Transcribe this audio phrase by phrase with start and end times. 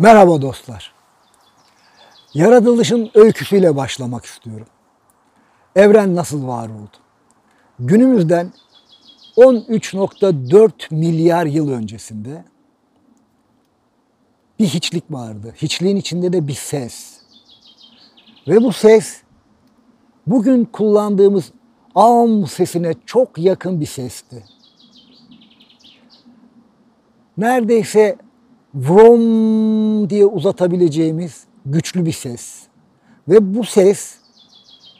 [0.00, 0.94] Merhaba dostlar.
[2.34, 4.66] Yaratılışın öyküsüyle başlamak istiyorum.
[5.76, 6.96] Evren nasıl var oldu?
[7.78, 8.52] Günümüzden
[9.36, 12.44] 13.4 milyar yıl öncesinde
[14.58, 15.54] bir hiçlik vardı.
[15.56, 17.20] Hiçliğin içinde de bir ses.
[18.48, 19.22] Ve bu ses
[20.26, 21.52] bugün kullandığımız
[21.94, 24.44] am sesine çok yakın bir sesti.
[27.36, 28.16] Neredeyse
[28.74, 32.62] vrom diye uzatabileceğimiz güçlü bir ses.
[33.28, 34.18] Ve bu ses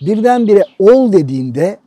[0.00, 1.78] birdenbire ol dediğinde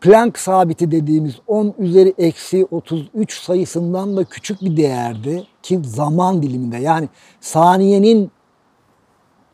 [0.00, 6.76] Planck sabiti dediğimiz 10 üzeri eksi 33 sayısından da küçük bir değerdi ki zaman diliminde
[6.76, 7.08] yani
[7.40, 8.30] saniyenin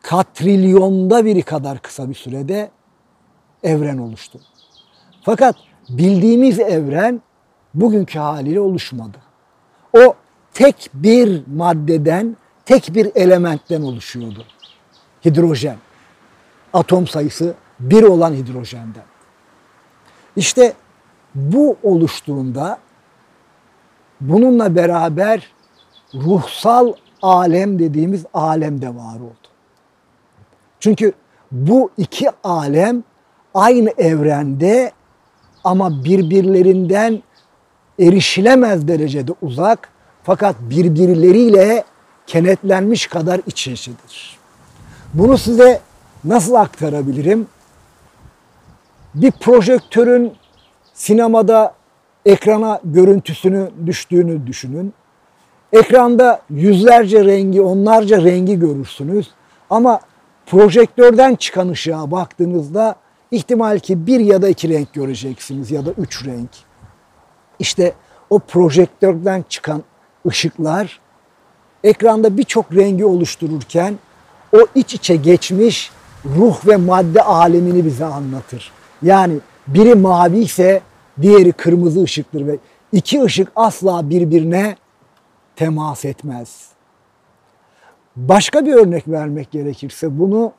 [0.01, 2.71] katrilyonda biri kadar kısa bir sürede
[3.63, 4.39] evren oluştu.
[5.21, 5.55] Fakat
[5.89, 7.21] bildiğimiz evren
[7.73, 9.17] bugünkü haliyle oluşmadı.
[9.97, 10.15] O
[10.53, 14.45] tek bir maddeden, tek bir elementten oluşuyordu.
[15.25, 15.77] Hidrojen.
[16.73, 19.03] Atom sayısı bir olan hidrojenden.
[20.35, 20.73] İşte
[21.35, 22.79] bu oluştuğunda
[24.21, 25.51] bununla beraber
[26.13, 29.47] ruhsal alem dediğimiz alem de var oldu.
[30.79, 31.13] Çünkü
[31.51, 33.03] bu iki alem
[33.53, 34.91] aynı evrende
[35.63, 37.23] ama birbirlerinden
[37.99, 39.89] erişilemez derecede uzak
[40.23, 41.83] fakat birbirleriyle
[42.27, 44.37] kenetlenmiş kadar iç içedir.
[45.13, 45.81] Bunu size
[46.23, 47.47] nasıl aktarabilirim?
[49.15, 50.33] Bir projektörün
[50.93, 51.73] sinemada
[52.25, 54.93] ekrana görüntüsünü düştüğünü düşünün.
[55.73, 59.31] Ekranda yüzlerce rengi, onlarca rengi görürsünüz.
[59.69, 59.99] Ama
[60.45, 62.95] projektörden çıkan ışığa baktığınızda
[63.31, 66.49] ihtimal ki bir ya da iki renk göreceksiniz ya da üç renk.
[67.59, 67.93] İşte
[68.29, 69.83] o projektörden çıkan
[70.27, 70.99] ışıklar
[71.83, 73.95] ekranda birçok rengi oluştururken
[74.53, 75.91] o iç içe geçmiş
[76.25, 78.71] ruh ve madde alemini bize anlatır.
[79.01, 80.81] Yani biri mavi ise
[81.21, 82.57] diğeri kırmızı ışıktır ve
[82.91, 84.77] iki ışık asla birbirine
[85.55, 86.67] temas etmez.
[88.15, 90.51] Başka bir örnek vermek gerekirse bunu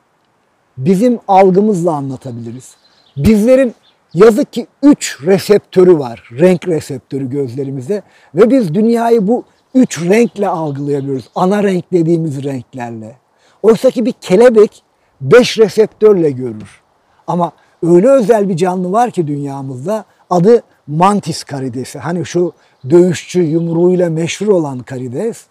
[0.77, 2.75] bizim algımızla anlatabiliriz.
[3.17, 3.75] Bizlerin
[4.13, 6.29] yazık ki üç reseptörü var.
[6.31, 8.01] Renk reseptörü gözlerimizde
[8.35, 9.43] ve biz dünyayı bu
[9.75, 11.29] üç renkle algılayabiliyoruz.
[11.35, 13.15] Ana renk dediğimiz renklerle.
[13.63, 14.83] Oysa ki bir kelebek
[15.21, 16.81] beş reseptörle görür.
[17.27, 17.51] Ama
[17.83, 21.99] öyle özel bir canlı var ki dünyamızda adı mantis karidesi.
[21.99, 22.53] Hani şu
[22.89, 25.45] dövüşçü yumruğuyla meşhur olan karides.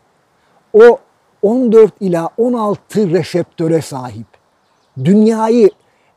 [0.72, 0.98] O
[1.42, 4.26] 14 ila 16 reseptöre sahip.
[5.04, 5.70] Dünyayı,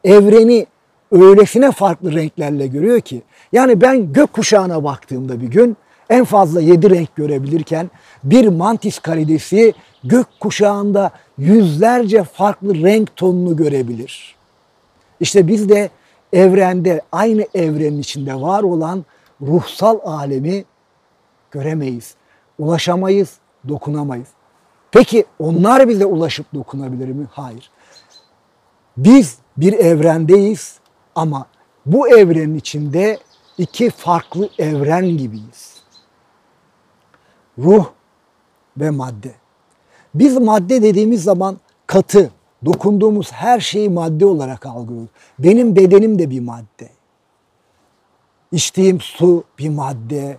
[0.03, 0.65] evreni
[1.11, 3.21] öylesine farklı renklerle görüyor ki.
[3.51, 5.77] Yani ben gök kuşağına baktığımda bir gün
[6.09, 7.91] en fazla yedi renk görebilirken
[8.23, 9.73] bir mantis karidesi
[10.03, 14.35] gök kuşağında yüzlerce farklı renk tonunu görebilir.
[15.19, 15.89] İşte biz de
[16.33, 19.05] evrende aynı evrenin içinde var olan
[19.41, 20.65] ruhsal alemi
[21.51, 22.15] göremeyiz.
[22.59, 23.33] Ulaşamayız,
[23.69, 24.27] dokunamayız.
[24.91, 27.27] Peki onlar bize ulaşıp dokunabilir mi?
[27.31, 27.71] Hayır.
[28.97, 30.79] Biz bir evrendeyiz
[31.15, 31.45] ama
[31.85, 33.19] bu evrenin içinde
[33.57, 35.76] iki farklı evren gibiyiz.
[37.59, 37.85] Ruh
[38.77, 39.31] ve madde.
[40.15, 41.57] Biz madde dediğimiz zaman
[41.87, 42.31] katı,
[42.65, 45.09] dokunduğumuz her şeyi madde olarak algılıyoruz.
[45.39, 46.89] Benim bedenim de bir madde.
[48.51, 50.37] İçtiğim su bir madde.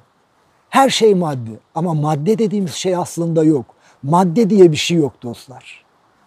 [0.71, 3.67] Her şey madde ama madde dediğimiz şey aslında yok.
[4.03, 5.85] Madde diye bir şey yok dostlar.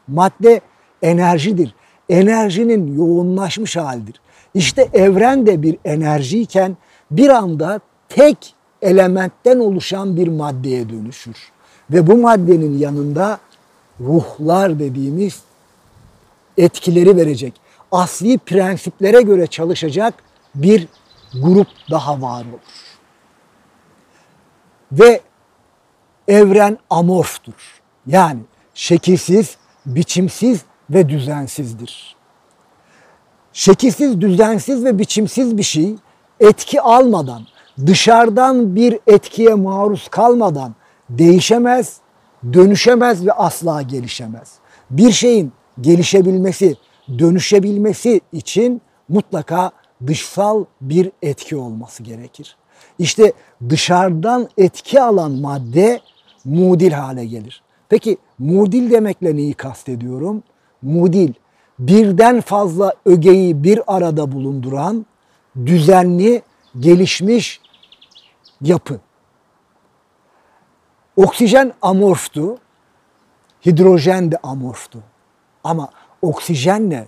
[0.08, 0.62] Madde
[1.02, 1.76] enerjidir.
[2.10, 4.22] Enerjinin yoğunlaşmış halidir.
[4.54, 6.78] İşte evren de bir enerjiyken
[7.12, 7.80] bir anda
[8.10, 11.52] tek elementten oluşan bir maddeye dönüşür.
[11.90, 13.40] Ve bu maddenin yanında
[14.00, 15.42] ruhlar dediğimiz
[16.58, 17.54] etkileri verecek,
[17.92, 20.14] asli prensiplere göre çalışacak
[20.56, 20.88] bir
[21.34, 22.98] grup daha var olur.
[24.92, 25.22] Ve
[26.28, 27.82] evren amorftur.
[28.08, 28.40] Yani
[28.74, 32.16] şekilsiz, biçimsiz ve düzensizdir.
[33.54, 35.96] Şekilsiz, düzensiz ve biçimsiz bir şey
[36.40, 37.46] etki almadan,
[37.86, 40.76] dışarıdan bir etkiye maruz kalmadan
[41.10, 41.98] değişemez,
[42.54, 44.54] dönüşemez ve asla gelişemez.
[44.90, 45.52] Bir şeyin
[45.82, 46.76] gelişebilmesi,
[47.20, 49.72] dönüşebilmesi için mutlaka
[50.08, 52.58] dışsal bir etki olması gerekir.
[53.00, 53.34] İşte
[53.70, 56.00] dışarıdan etki alan madde
[56.46, 57.64] mudil hale gelir.
[57.90, 60.44] Peki mudil demekle neyi kastediyorum?
[60.82, 61.34] Mudil
[61.80, 65.06] birden fazla ögeyi bir arada bulunduran
[65.66, 66.42] düzenli,
[66.80, 67.61] gelişmiş
[68.62, 69.00] yapı.
[71.16, 72.58] Oksijen amorftu.
[73.66, 75.04] hidrojen de amorftu.
[75.64, 75.90] Ama
[76.22, 77.08] oksijenle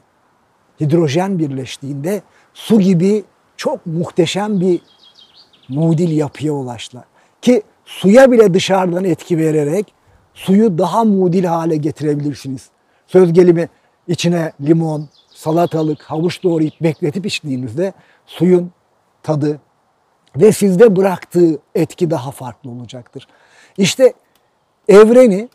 [0.82, 2.22] hidrojen birleştiğinde
[2.54, 3.24] su gibi
[3.58, 4.82] çok muhteşem bir
[5.70, 7.06] mudil yapıya ulaştılar.
[7.42, 9.94] Ki suya bile dışarıdan etki vererek
[10.34, 12.70] suyu daha mudil hale getirebilirsiniz.
[13.08, 13.70] Söz gelimi
[14.08, 17.94] içine limon, salatalık, havuç doğrayıp bekletip içtiğinizde
[18.26, 18.72] suyun
[19.24, 19.60] tadı
[20.38, 23.28] ve sizde bıraktığı etki daha farklı olacaktır.
[23.78, 24.14] İşte
[24.88, 25.50] evreni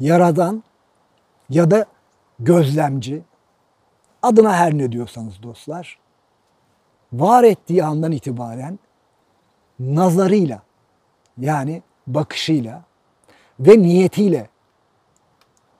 [0.00, 0.62] yaradan
[1.50, 1.86] ya da
[2.38, 3.22] gözlemci
[4.22, 5.98] adına her ne diyorsanız dostlar
[7.12, 8.78] var ettiği andan itibaren
[9.78, 10.62] nazarıyla
[11.38, 12.82] yani bakışıyla
[13.60, 14.48] ve niyetiyle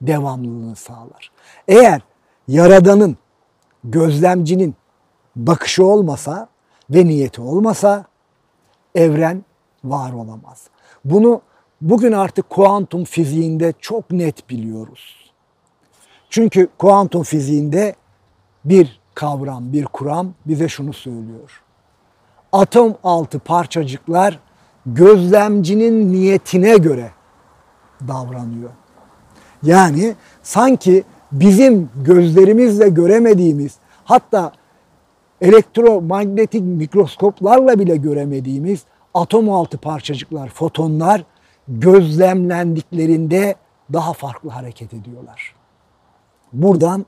[0.00, 1.32] devamlılığını sağlar.
[1.68, 2.02] Eğer
[2.48, 3.16] yaradanın,
[3.84, 4.74] gözlemcinin
[5.36, 6.48] bakışı olmasa
[6.90, 8.04] ve niyeti olmasa
[8.94, 9.44] evren
[9.84, 10.66] var olamaz.
[11.04, 11.40] Bunu
[11.80, 15.32] bugün artık kuantum fiziğinde çok net biliyoruz.
[16.30, 17.94] Çünkü kuantum fiziğinde
[18.64, 21.62] bir kavram, bir kuram bize şunu söylüyor.
[22.52, 24.38] Atom altı parçacıklar
[24.86, 27.10] gözlemcinin niyetine göre
[28.08, 28.70] davranıyor.
[29.62, 34.52] Yani sanki bizim gözlerimizle göremediğimiz hatta
[35.44, 41.24] elektromanyetik mikroskoplarla bile göremediğimiz atom altı parçacıklar, fotonlar
[41.68, 43.54] gözlemlendiklerinde
[43.92, 45.54] daha farklı hareket ediyorlar.
[46.52, 47.06] Buradan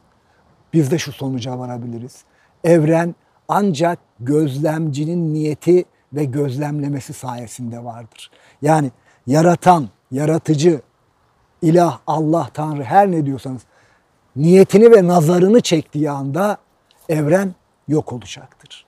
[0.73, 2.25] biz de şu sonuca varabiliriz.
[2.65, 3.15] Evren
[3.49, 8.31] ancak gözlemcinin niyeti ve gözlemlemesi sayesinde vardır.
[8.63, 8.91] Yani
[9.27, 10.81] yaratan, yaratıcı,
[11.63, 13.63] ilah, Allah, Tanrı her ne diyorsanız
[14.37, 16.59] niyetini ve nazarını çektiği anda
[17.09, 17.55] evren
[17.89, 18.87] yok olacaktır.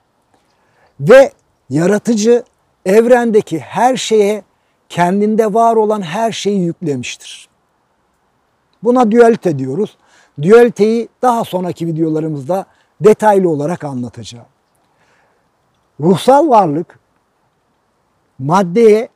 [0.99, 1.31] Ve
[1.69, 2.43] yaratıcı
[2.85, 4.43] evrendeki her şeye
[4.89, 7.49] kendinde var olan her şeyi yüklemiştir.
[8.83, 9.97] Buna dualite diyoruz.
[10.41, 12.65] Dualiteyi daha sonraki videolarımızda
[13.01, 14.45] detaylı olarak anlatacağım.
[15.99, 16.99] Ruhsal varlık
[18.39, 19.09] maddeye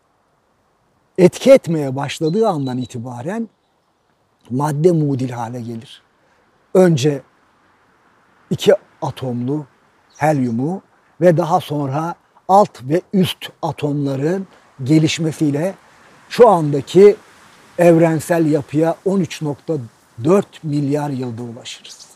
[1.17, 3.49] etki etmeye başladığı andan itibaren
[4.49, 6.03] madde mudil hale gelir.
[6.73, 7.21] Önce
[8.49, 9.65] iki atomlu
[10.23, 10.81] helyumu
[11.21, 12.15] ve daha sonra
[12.47, 14.47] alt ve üst atomların
[14.83, 15.73] gelişmesiyle
[16.29, 17.15] şu andaki
[17.77, 22.07] evrensel yapıya 13.4 milyar yılda ulaşırız.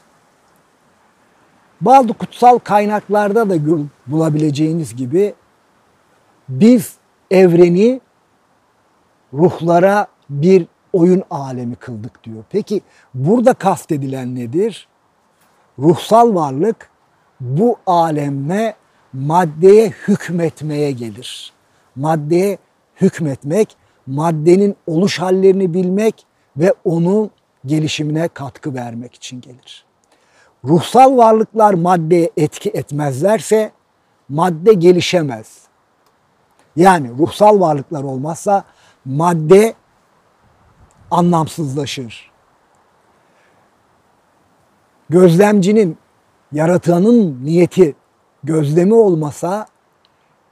[1.81, 3.55] Bazı kutsal kaynaklarda da
[4.07, 5.33] bulabileceğiniz gibi
[6.49, 6.93] biz
[7.31, 8.01] evreni
[9.33, 12.43] ruhlara bir oyun alemi kıldık diyor.
[12.49, 12.81] Peki
[13.13, 14.87] burada kastedilen nedir?
[15.79, 16.89] Ruhsal varlık
[17.39, 18.75] bu alemme
[19.13, 21.53] maddeye hükmetmeye gelir.
[21.95, 22.57] Maddeye
[23.01, 26.25] hükmetmek, maddenin oluş hallerini bilmek
[26.57, 27.31] ve onun
[27.65, 29.85] gelişimine katkı vermek için gelir.
[30.65, 33.71] Ruhsal varlıklar maddeye etki etmezlerse
[34.29, 35.61] madde gelişemez.
[36.75, 38.63] Yani ruhsal varlıklar olmazsa
[39.05, 39.73] madde
[41.11, 42.31] anlamsızlaşır.
[45.09, 45.97] Gözlemcinin,
[46.51, 47.95] yaratanın niyeti
[48.43, 49.67] gözlemi olmasa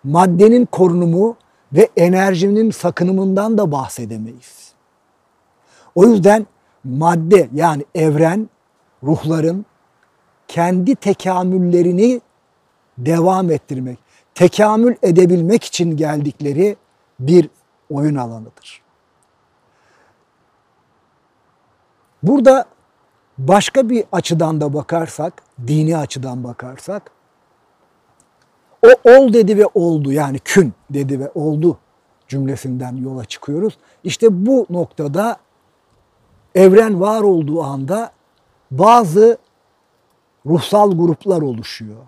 [0.04, 1.38] maddenin korunumu
[1.74, 4.74] ve enerjinin sakınımından da bahsedemeyiz.
[5.96, 6.48] O yüzden
[6.84, 8.50] madde yani evren
[9.04, 9.66] ruhların
[10.48, 12.22] kendi tekamüllerini
[12.98, 14.00] devam ettirmek,
[14.36, 16.76] tekamül edebilmek için geldikleri
[17.20, 17.50] bir
[17.90, 18.82] oyun alanıdır.
[22.24, 22.66] Burada
[23.38, 27.12] başka bir açıdan da bakarsak, dini açıdan bakarsak,
[28.86, 31.78] o ol dedi ve oldu yani kün dedi ve oldu
[32.28, 33.78] cümlesinden yola çıkıyoruz.
[34.04, 35.38] İşte bu noktada
[36.56, 38.12] evren var olduğu anda
[38.72, 39.38] bazı
[40.46, 42.02] ruhsal gruplar oluşuyor.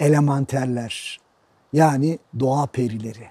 [0.00, 1.20] Elementerler
[1.72, 3.28] yani doğa perileri,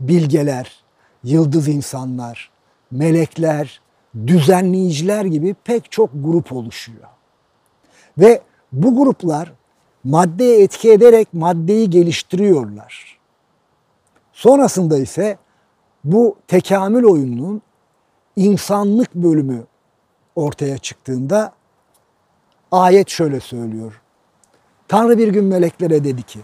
[0.00, 0.84] bilgeler,
[1.24, 2.50] yıldız insanlar,
[2.90, 3.80] melekler,
[4.26, 7.08] düzenleyiciler gibi pek çok grup oluşuyor.
[8.18, 8.42] Ve
[8.72, 9.52] bu gruplar
[10.04, 13.18] maddeye etki ederek maddeyi geliştiriyorlar.
[14.32, 15.38] Sonrasında ise
[16.04, 17.62] bu tekamül oyununun
[18.36, 19.64] insanlık bölümü
[20.36, 21.52] ortaya çıktığında
[22.72, 24.02] ayet şöyle söylüyor.
[24.88, 26.40] Tanrı bir gün meleklere dedi ki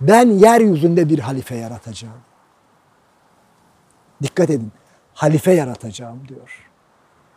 [0.00, 2.20] ben yeryüzünde bir halife yaratacağım.
[4.22, 4.72] Dikkat edin
[5.14, 6.65] halife yaratacağım diyor.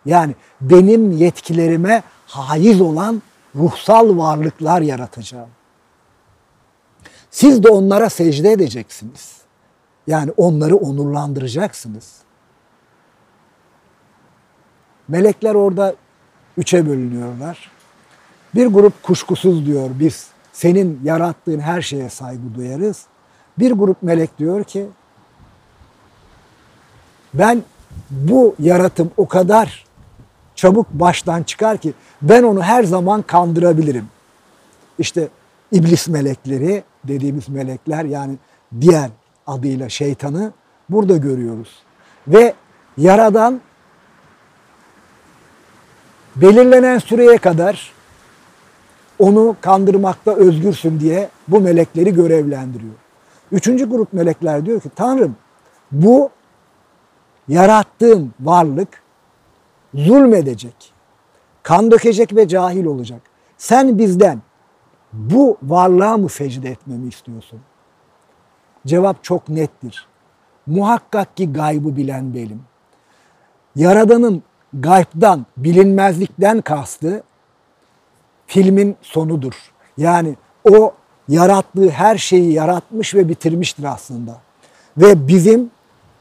[0.06, 3.22] Yani benim yetkilerime haiz olan
[3.56, 5.50] ruhsal varlıklar yaratacağım.
[7.32, 9.38] Siz de onlara secde edeceksiniz.
[10.08, 12.13] Yani onları onurlandıracaksınız.
[15.08, 15.96] Melekler orada
[16.58, 17.72] üçe bölünüyorlar.
[18.56, 23.06] Bir grup kuşkusuz diyor biz senin yarattığın her şeye saygı duyarız.
[23.60, 24.88] Bir grup melek diyor ki
[27.34, 27.63] ben
[28.10, 29.86] bu yaratım o kadar
[30.60, 34.08] çabuk baştan çıkar ki ben onu her zaman kandırabilirim.
[35.00, 35.28] İşte
[35.72, 38.36] iblis melekleri dediğimiz melekler yani
[38.82, 39.10] diğer
[39.48, 40.51] adıyla şeytanı
[40.89, 41.84] burada görüyoruz.
[42.28, 42.54] Ve
[42.98, 43.62] yaradan
[46.36, 47.92] belirlenen süreye kadar
[49.20, 52.94] onu kandırmakta özgürsün diye bu melekleri görevlendiriyor.
[53.51, 55.36] Üçüncü grup melekler diyor ki Tanrım
[55.92, 56.30] bu
[57.48, 59.01] yarattığın varlık
[59.93, 60.93] zulmedecek,
[61.63, 63.22] kan dökecek ve cahil olacak.
[63.58, 64.41] Sen bizden
[65.13, 67.60] bu varlığa mı secde etmemi istiyorsun?
[68.88, 70.08] Cevap çok nettir.
[70.67, 72.62] Muhakkak ki gaybı bilen benim.
[73.75, 74.43] Yaradanın
[74.74, 77.24] gaybdan, bilinmezlikten kastı
[78.48, 79.53] filmin sonudur.
[79.98, 80.36] Yani
[80.72, 80.93] o
[81.27, 84.38] yarattığı her şeyi yaratmış ve bitirmiştir aslında.
[84.98, 85.72] Ve bizim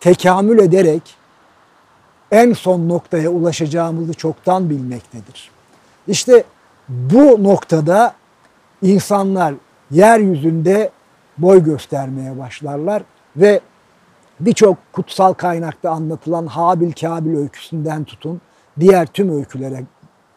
[0.01, 1.03] tekamül ederek
[2.33, 5.51] en son noktaya ulaşacağımızı çoktan bilmektedir.
[6.09, 6.45] İşte
[6.89, 8.15] bu noktada
[8.83, 9.55] insanlar
[9.91, 10.91] yeryüzünde
[11.39, 13.03] boy göstermeye başlarlar
[13.37, 13.61] ve
[14.41, 18.41] birçok kutsal kaynakta anlatılan Habil Kabil öyküsünden tutun
[18.81, 19.85] diğer tüm öykülere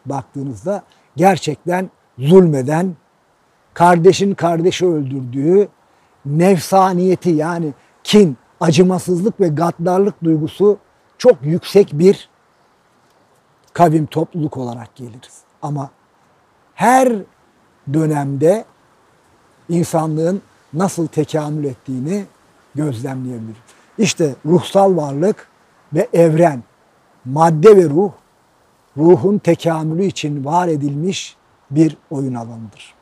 [0.06, 0.82] baktığınızda
[1.16, 2.96] gerçekten zulmeden,
[3.74, 5.68] kardeşin kardeşi öldürdüğü
[6.26, 10.78] nefsaniyeti yani kin, acımasızlık ve gaddarlık duygusu
[11.22, 12.28] çok yüksek bir
[13.72, 15.40] kavim topluluk olarak geliriz.
[15.62, 15.90] Ama
[16.74, 17.12] her
[17.92, 18.64] dönemde
[19.68, 22.24] insanlığın nasıl tekamül ettiğini
[22.74, 23.62] gözlemleyebiliriz.
[23.98, 25.48] İşte ruhsal varlık
[25.92, 26.62] ve evren,
[27.24, 28.12] madde ve ruh,
[28.96, 31.36] ruhun tekamülü için var edilmiş
[31.70, 32.94] bir oyun alanıdır.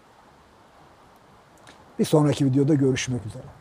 [1.98, 3.59] Bir sonraki videoda görüşmek üzere.